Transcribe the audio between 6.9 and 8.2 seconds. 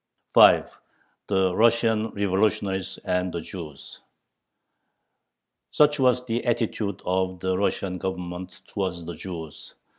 of the Russian